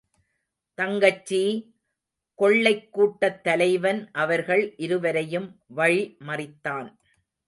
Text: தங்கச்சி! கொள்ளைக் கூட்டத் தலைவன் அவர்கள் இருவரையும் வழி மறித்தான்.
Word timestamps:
தங்கச்சி! 0.77 1.41
கொள்ளைக் 2.39 2.93
கூட்டத் 2.93 3.43
தலைவன் 3.43 4.09
அவர்கள் 4.11 4.75
இருவரையும் 4.75 5.61
வழி 5.67 6.17
மறித்தான். 6.19 6.89